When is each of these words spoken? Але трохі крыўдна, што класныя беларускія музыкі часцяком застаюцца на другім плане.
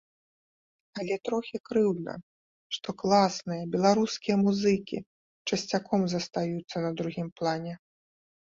Але 1.01 1.15
трохі 1.27 1.57
крыўдна, 1.69 2.13
што 2.77 2.89
класныя 3.01 3.63
беларускія 3.75 4.35
музыкі 4.47 4.97
часцяком 5.47 6.01
застаюцца 6.15 6.77
на 6.89 6.97
другім 6.99 7.27
плане. 7.39 7.73